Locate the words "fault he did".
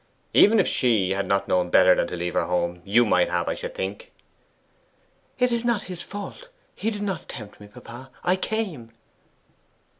6.01-7.03